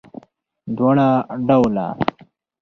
[0.75, 1.07] دواړه
[1.47, 1.87] ډوله